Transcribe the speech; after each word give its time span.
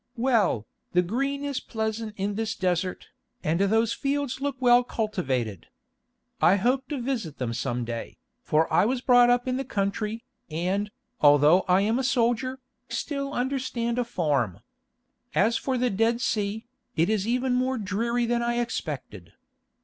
Well, 0.17 0.65
the 0.93 1.03
green 1.03 1.43
is 1.45 1.59
pleasant 1.59 2.15
in 2.17 2.33
this 2.33 2.55
desert, 2.55 3.09
and 3.43 3.59
those 3.59 3.93
fields 3.93 4.41
look 4.41 4.55
well 4.59 4.83
cultivated. 4.83 5.67
I 6.41 6.55
hope 6.55 6.87
to 6.89 6.99
visit 6.99 7.37
them 7.37 7.53
some 7.53 7.85
day, 7.85 8.17
for 8.41 8.65
I 8.73 8.83
was 8.83 8.99
brought 9.01 9.29
up 9.29 9.47
in 9.47 9.57
the 9.57 9.63
country, 9.63 10.23
and, 10.49 10.89
although 11.19 11.65
I 11.67 11.81
am 11.81 11.99
a 11.99 12.03
soldier, 12.03 12.57
still 12.89 13.31
understand 13.31 13.99
a 13.99 14.03
farm. 14.03 14.61
As 15.35 15.55
for 15.57 15.77
the 15.77 15.91
Dead 15.91 16.19
Sea, 16.19 16.65
it 16.95 17.07
is 17.07 17.27
even 17.27 17.53
more 17.53 17.77
dreary 17.77 18.25
than 18.25 18.41
I 18.41 18.55
expected. 18.59 19.33